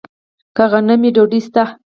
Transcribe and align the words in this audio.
که 0.55 0.63
غنم 0.71 1.01
وي، 1.03 1.09
ډوډۍ 1.15 1.39
شته. 1.45 1.63